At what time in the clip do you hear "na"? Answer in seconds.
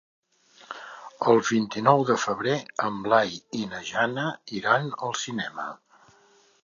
3.75-3.83